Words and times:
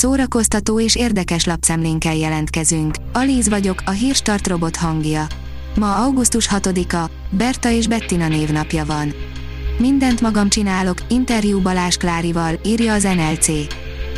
szórakoztató 0.00 0.80
és 0.80 0.96
érdekes 0.96 1.44
lapszemlénkkel 1.44 2.14
jelentkezünk. 2.14 2.94
Alíz 3.12 3.48
vagyok, 3.48 3.82
a 3.84 3.90
hírstart 3.90 4.46
robot 4.46 4.76
hangja. 4.76 5.26
Ma 5.76 5.94
augusztus 5.94 6.48
6-a, 6.50 7.10
Berta 7.30 7.70
és 7.70 7.86
Bettina 7.86 8.28
névnapja 8.28 8.84
van. 8.84 9.12
Mindent 9.78 10.20
magam 10.20 10.48
csinálok, 10.48 10.98
interjú 11.08 11.60
Balázs 11.60 11.96
Klárival, 11.96 12.60
írja 12.64 12.92
az 12.92 13.02
NLC. 13.02 13.48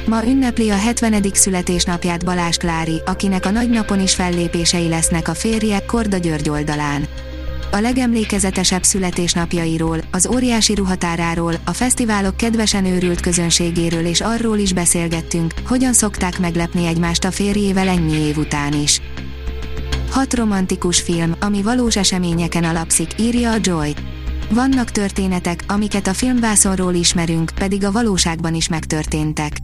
Ma 0.07 0.25
ünnepli 0.25 0.71
a 0.71 0.77
70. 0.77 1.25
születésnapját 1.33 2.25
Balázs 2.25 2.57
Klári, 2.57 3.03
akinek 3.07 3.47
a 3.47 3.51
nagynapon 3.51 4.01
is 4.01 4.15
fellépései 4.15 4.89
lesznek 4.89 5.29
a 5.29 5.35
férje 5.35 5.85
Korda 5.87 6.17
György 6.17 6.49
oldalán. 6.49 7.07
A 7.75 7.81
legemlékezetesebb 7.81 8.83
születésnapjairól, 8.83 9.99
az 10.11 10.27
óriási 10.27 10.75
ruhatáráról, 10.75 11.55
a 11.65 11.73
fesztiválok 11.73 12.37
kedvesen 12.37 12.85
őrült 12.85 13.21
közönségéről 13.21 14.07
és 14.07 14.21
arról 14.21 14.59
is 14.59 14.73
beszélgettünk, 14.73 15.55
hogyan 15.67 15.93
szokták 15.93 16.39
meglepni 16.39 16.87
egymást 16.87 17.25
a 17.25 17.31
férjével 17.31 17.89
ennyi 17.89 18.17
év 18.17 18.37
után 18.37 18.73
is. 18.73 19.01
Hat 20.11 20.35
romantikus 20.35 21.01
film, 21.01 21.35
ami 21.41 21.63
valós 21.63 21.97
eseményeken 21.97 22.65
alapszik, 22.65 23.21
írja 23.21 23.53
a 23.53 23.59
Joy. 23.61 23.95
Vannak 24.51 24.91
történetek, 24.91 25.65
amiket 25.67 26.07
a 26.07 26.15
filmvászonról 26.15 26.95
ismerünk, 26.95 27.51
pedig 27.55 27.85
a 27.85 27.93
valóságban 27.93 28.55
is 28.55 28.69
megtörténtek. 28.69 29.57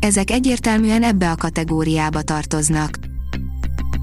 Ezek 0.00 0.30
egyértelműen 0.30 1.02
ebbe 1.02 1.30
a 1.30 1.36
kategóriába 1.36 2.22
tartoznak. 2.22 3.07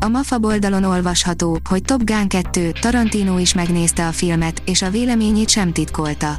A 0.06 0.08
MAFA 0.08 0.38
oldalon 0.42 0.84
olvasható, 0.84 1.60
hogy 1.70 1.82
Top 1.82 2.04
Gun 2.04 2.28
2, 2.28 2.72
Tarantino 2.82 3.38
is 3.38 3.54
megnézte 3.54 4.08
a 4.08 4.12
filmet, 4.12 4.62
és 4.66 4.82
a 4.82 4.90
véleményét 4.90 5.50
sem 5.50 5.72
titkolta. 5.72 6.38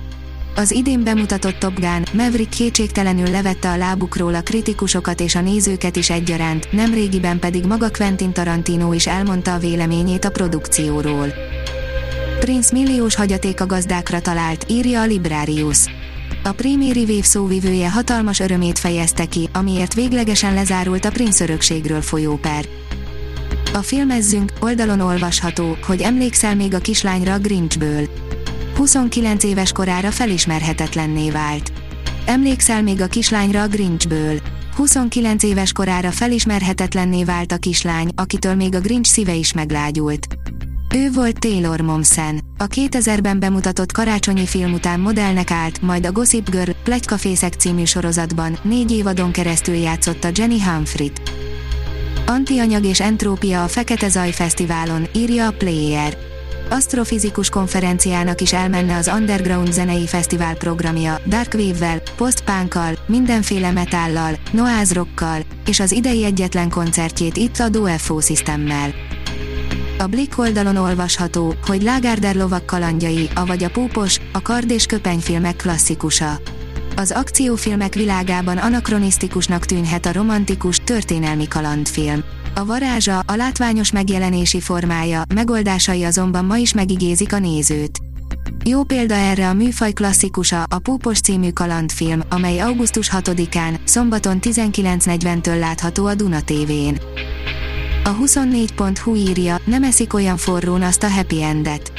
Az 0.57 0.71
idén 0.71 1.05
bemutatott 1.05 1.59
Top 1.59 1.75
Gun, 1.81 2.03
Maverick 2.13 2.51
kétségtelenül 2.51 3.31
levette 3.31 3.71
a 3.71 3.77
lábukról 3.77 4.35
a 4.35 4.41
kritikusokat 4.41 5.21
és 5.21 5.35
a 5.35 5.41
nézőket 5.41 5.97
is 5.97 6.11
egyaránt, 6.11 6.73
nemrégiben 6.73 7.39
pedig 7.39 7.65
maga 7.65 7.91
Quentin 7.91 8.33
Tarantino 8.33 8.93
is 8.93 9.07
elmondta 9.07 9.55
a 9.55 9.59
véleményét 9.59 10.25
a 10.25 10.31
produkcióról. 10.31 11.33
Prince 12.41 12.73
milliós 12.73 13.15
hagyaték 13.15 13.65
gazdákra 13.65 14.21
talált, 14.21 14.65
írja 14.69 15.01
a 15.01 15.07
Librarius. 15.07 15.85
A 16.45 16.53
Priméri 16.53 17.01
Wave 17.01 17.23
szóvivője 17.23 17.91
hatalmas 17.91 18.41
örömét 18.41 18.79
fejezte 18.79 19.25
ki, 19.25 19.49
amiért 19.53 19.95
véglegesen 19.95 20.55
lezárult 20.55 21.05
a 21.05 21.11
Prince 21.11 21.45
örökségről 21.45 22.03
folyó 22.03 22.37
per. 22.37 22.65
A 23.77 23.83
filmezzünk 23.83 24.53
oldalon 24.61 25.01
olvasható, 25.01 25.77
hogy 25.87 26.01
emlékszel 26.01 26.55
még 26.55 26.75
a 26.75 26.79
kislányra 26.79 27.39
Grinchből. 27.39 28.09
29 28.77 29.45
éves 29.45 29.73
korára 29.73 30.11
felismerhetetlenné 30.11 31.31
vált. 31.31 31.73
Emlékszel 32.27 32.83
még 32.83 33.01
a 33.01 33.07
kislányra 33.07 33.63
a 33.63 33.69
Grinchből. 33.69 34.41
29 34.77 35.43
éves 35.43 35.73
korára 35.73 36.11
felismerhetetlenné 36.11 37.25
vált 37.25 37.53
a 37.53 37.57
kislány, 37.57 38.09
akitől 38.15 38.55
még 38.55 38.75
a 38.75 38.81
Grinch 38.81 39.11
szíve 39.11 39.35
is 39.35 39.53
meglágyult. 39.53 40.27
Ő 40.95 41.11
volt 41.11 41.39
Taylor 41.39 41.81
Momsen. 41.81 42.41
A 42.59 42.67
2000-ben 42.67 43.41
bemutatott 43.41 43.93
karácsonyi 43.93 44.47
film 44.47 44.73
után 44.73 45.01
modellnek 45.01 45.51
állt, 45.51 45.83
majd 45.83 46.07
a 46.07 46.13
Gossip 46.13 46.51
Girl, 46.51 46.71
Plegykafészek 46.85 47.53
című 47.53 47.85
sorozatban 47.85 48.59
négy 48.63 48.93
évadon 48.93 49.33
keresztül 49.33 49.75
játszotta 49.75 50.29
Jenny 50.35 50.63
Humphrey-t. 50.63 51.46
Antianyag 52.27 52.85
és 52.85 53.01
entrópia 53.01 53.63
a 53.63 53.69
Fekete 53.69 54.09
Zaj 54.09 54.31
Fesztiválon, 54.31 55.07
írja 55.15 55.47
a 55.47 55.51
Player. 55.51 56.17
Asztrofizikus 56.71 57.49
konferenciának 57.49 58.41
is 58.41 58.53
elmenne 58.53 58.97
az 58.97 59.11
Underground 59.15 59.73
Zenei 59.73 60.07
Fesztivál 60.07 60.57
programja, 60.57 61.21
Dark 61.27 61.55
Wave-vel, 61.55 62.03
post-punkkal, 62.17 62.95
mindenféle 63.07 63.71
metállal, 63.71 64.39
noise 64.53 64.95
rockkal, 64.95 65.41
és 65.67 65.81
az 65.81 65.93
idei 65.93 66.25
egyetlen 66.25 66.71
koncertjét 66.71 67.37
itt 67.37 67.59
a 67.59 67.69
DoFO 67.69 68.21
Systemmel. 68.21 68.95
A 69.99 70.07
Blick 70.07 70.39
oldalon 70.39 70.77
olvasható, 70.77 71.55
hogy 71.67 71.83
Lágárder 71.83 72.35
lovak 72.35 72.67
kalandjai, 72.67 73.29
avagy 73.35 73.65
a 73.65 73.71
púpos, 73.71 74.19
a 74.33 74.43
kard 74.43 74.71
és 74.71 74.87
köpenyfilmek 74.87 75.57
klasszikusa. 75.57 76.41
Az 76.99 77.11
akciófilmek 77.11 77.95
világában 77.95 78.57
anakronisztikusnak 78.57 79.65
tűnhet 79.65 80.07
a 80.07 80.13
romantikus, 80.13 80.81
történelmi 80.85 81.49
kalandfilm. 81.49 82.25
A 82.55 82.65
varázsa, 82.65 83.19
a 83.19 83.35
látványos 83.35 83.93
megjelenési 83.93 84.61
formája, 84.61 85.23
megoldásai 85.35 86.05
azonban 86.05 86.45
ma 86.45 86.57
is 86.57 86.75
megigézik 86.75 87.33
a 87.33 87.39
nézőt. 87.39 87.99
Jó 88.65 88.83
példa 88.83 89.15
erre 89.15 89.49
a 89.49 89.55
műfaj 89.55 89.93
klasszikusa, 89.93 90.63
a 90.63 90.79
Púpos 90.79 91.21
című 91.21 91.51
kalandfilm, 91.51 92.23
amely 92.29 92.61
augusztus 92.61 93.11
6-án, 93.13 93.79
szombaton 93.85 94.39
19.40-től 94.41 95.59
látható 95.59 96.07
a 96.07 96.15
Duna 96.15 96.41
TV-n. 96.41 97.01
A 98.05 98.17
24.hu 98.17 99.15
írja, 99.15 99.61
nem 99.65 99.83
eszik 99.83 100.15
olyan 100.15 100.37
forrón 100.37 100.83
azt 100.83 101.03
a 101.03 101.11
happy 101.11 101.43
endet. 101.43 101.93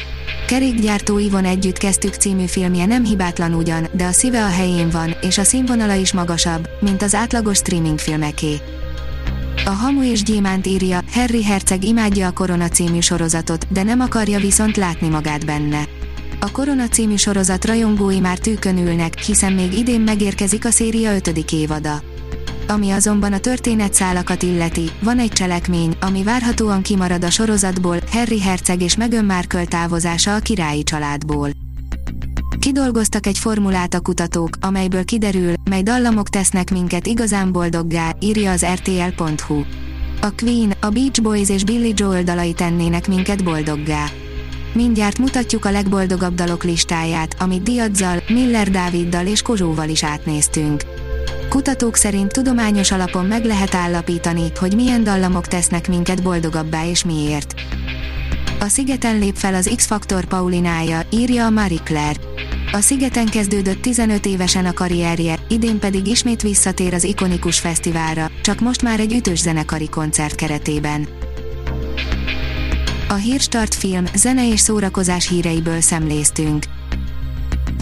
Kerékgyártó 0.48 1.20
Ivon 1.20 1.46
Együtt 1.46 1.78
kezdtük 1.78 2.14
című 2.14 2.46
filmje 2.46 2.86
nem 2.86 3.04
hibátlan 3.04 3.54
ugyan, 3.54 3.88
de 3.92 4.06
a 4.06 4.12
szíve 4.12 4.44
a 4.44 4.50
helyén 4.50 4.90
van, 4.90 5.16
és 5.22 5.38
a 5.38 5.44
színvonala 5.44 5.94
is 5.94 6.14
magasabb, 6.14 6.68
mint 6.80 7.02
az 7.02 7.16
átlagos 7.16 7.58
streaming 7.58 8.00
filmeké. 8.00 8.60
A 9.66 9.70
Hamu 9.70 10.04
és 10.04 10.24
Gyémánt 10.24 10.68
írja, 10.68 11.00
Harry 11.12 11.44
Herceg 11.44 11.84
imádja 11.84 12.28
a 12.28 12.32
Korona 12.32 12.70
című 12.70 13.00
sorozatot, 13.00 13.72
de 13.72 13.84
nem 13.84 14.00
akarja 14.00 14.40
viszont 14.40 14.78
látni 14.78 15.08
magát 15.08 15.46
benne. 15.46 15.88
A 16.40 16.52
Korona 16.52 16.88
című 16.88 17.16
sorozat 17.16 17.66
rajongói 17.66 18.20
már 18.20 18.38
tűkön 18.38 18.78
ülnek, 18.78 19.20
hiszen 19.20 19.54
még 19.54 19.74
idén 19.74 20.02
megérkezik 20.02 20.66
a 20.66 20.72
széria 20.72 21.16
ötödik 21.16 21.52
évada. 21.52 22.02
Ami 22.68 22.92
azonban 22.92 23.34
a 23.34 23.38
történetszálakat 23.38 24.44
illeti, 24.44 24.90
van 25.02 25.20
egy 25.20 25.32
cselekmény, 25.32 25.96
ami 26.02 26.24
várhatóan 26.24 26.82
kimarad 26.82 27.24
a 27.24 27.30
sorozatból, 27.30 27.98
Harry 28.12 28.42
Herceg 28.42 28.82
és 28.82 28.96
Meghan 28.96 29.26
Markle 29.26 29.66
távozása 29.66 30.36
a 30.36 30.40
királyi 30.40 30.84
családból. 30.84 31.50
Kidolgoztak 32.60 33.26
egy 33.26 33.38
formulát 33.38 33.94
a 33.94 34.00
kutatók, 34.00 34.58
amelyből 34.62 35.06
kiderül, 35.06 35.54
mely 35.70 35.84
dallamok 35.84 36.30
tesznek 36.30 36.72
minket 36.72 37.08
igazán 37.08 37.52
boldoggá, 37.52 38.16
írja 38.20 38.52
az 38.52 38.66
rtl.hu. 38.66 39.62
A 40.22 40.32
Queen, 40.38 40.74
a 40.82 40.90
Beach 40.90 41.22
Boys 41.22 41.50
és 41.50 41.64
Billy 41.64 41.94
Joel 41.96 42.24
dalai 42.24 42.54
tennének 42.54 43.08
minket 43.08 43.44
boldoggá. 43.44 44.06
Mindjárt 44.74 45.18
mutatjuk 45.18 45.66
a 45.66 45.72
legboldogabb 45.72 46.36
dalok 46.36 46.64
listáját, 46.64 47.36
amit 47.40 47.64
Diadzal, 47.64 48.24
Miller 48.28 48.70
Dáviddal 48.70 49.26
és 49.26 49.42
Kozsóval 49.42 49.90
is 49.90 50.04
átnéztünk. 50.04 50.97
Kutatók 51.50 51.96
szerint 51.96 52.32
tudományos 52.32 52.92
alapon 52.92 53.26
meg 53.26 53.46
lehet 53.46 53.76
állapítani, 53.76 54.52
hogy 54.60 54.76
milyen 54.76 55.04
dallamok 55.04 55.48
tesznek 55.48 55.88
minket 55.88 56.24
boldogabbá 56.24 56.86
és 56.86 57.04
miért. 57.04 57.54
A 58.60 58.68
szigeten 58.68 59.20
lép 59.20 59.36
fel 59.36 59.54
az 59.54 59.72
X-Faktor 59.76 60.26
Paulinája, 60.26 61.02
írja 61.10 61.46
a 61.46 61.50
Marie 61.50 61.80
Claire. 61.84 62.20
A 62.72 62.80
szigeten 62.80 63.26
kezdődött 63.26 63.82
15 63.82 64.26
évesen 64.26 64.66
a 64.66 64.74
karrierje, 64.74 65.36
idén 65.48 65.80
pedig 65.80 66.08
ismét 66.08 66.42
visszatér 66.42 66.94
az 66.94 67.04
ikonikus 67.04 67.60
fesztiválra, 67.60 68.32
csak 68.42 68.60
most 68.60 68.82
már 68.82 69.00
egy 69.00 69.14
ütős 69.14 69.40
zenekari 69.40 69.90
koncert 69.90 70.36
keretében. 70.36 71.08
A 73.10 73.14
Hírstart 73.14 73.76
film, 73.76 74.06
zene 74.16 74.48
és 74.48 74.60
szórakozás 74.60 75.28
híreiből 75.28 75.82
szemléztünk. 75.82 76.66